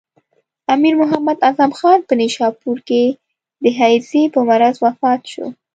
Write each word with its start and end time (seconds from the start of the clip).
امیر 0.67 0.95
محمد 1.01 1.37
اعظم 1.47 1.71
خان 1.79 1.99
په 2.07 2.13
نیشاپور 2.21 2.77
کې 2.87 3.03
د 3.63 3.65
هیضې 3.79 4.23
په 4.33 4.39
مرض 4.47 4.75
وفات 4.85 5.21
شو. 5.31 5.45